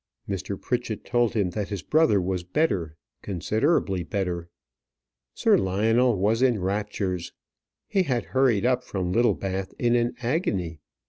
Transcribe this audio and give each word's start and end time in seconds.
Mr. 0.27 0.59
Pritchett 0.59 1.05
told 1.05 1.35
him 1.35 1.51
that 1.51 1.69
his 1.69 1.83
brother 1.83 2.19
was 2.19 2.41
better 2.43 2.95
considerably 3.21 4.01
better. 4.01 4.49
Sir 5.35 5.59
Lionel 5.59 6.17
was 6.17 6.41
in 6.41 6.59
raptures. 6.59 7.33
He 7.87 8.01
had 8.01 8.25
hurried 8.33 8.65
up 8.65 8.83
from 8.83 9.11
Littlebath 9.11 9.75
in 9.77 9.95
an 9.95 10.15
agony. 10.23 10.79